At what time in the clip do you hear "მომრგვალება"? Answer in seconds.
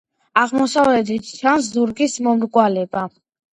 2.31-3.07